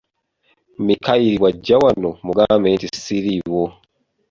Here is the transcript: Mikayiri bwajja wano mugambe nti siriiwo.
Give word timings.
Mikayiri 0.87 1.37
bwajja 1.41 1.75
wano 1.83 2.09
mugambe 2.25 2.67
nti 2.75 2.87
siriiwo. 3.03 3.63